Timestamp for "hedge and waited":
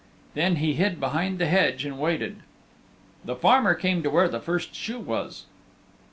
1.45-2.37